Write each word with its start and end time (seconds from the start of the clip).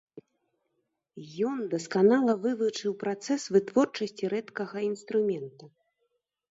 Ён 1.49 1.57
дасканала 1.75 2.33
вывучыў 2.47 2.91
працэс 3.05 3.41
вытворчасці 3.57 4.23
рэдкага 4.35 4.77
інструмента. 4.91 5.73